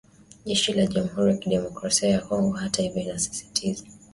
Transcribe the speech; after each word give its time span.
Jeshi 0.45 0.73
la 0.75 0.85
Jamuhuri 0.85 1.31
ya 1.31 1.37
Kidemokrasia 1.37 2.09
ya 2.09 2.21
Kongo 2.21 2.51
hata 2.57 2.81
hivyo 2.81 3.01
linasisitiza 3.01 3.83